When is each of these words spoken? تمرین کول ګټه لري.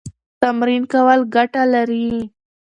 تمرین 0.41 0.83
کول 0.93 1.19
ګټه 1.35 1.63
لري. 1.73 2.07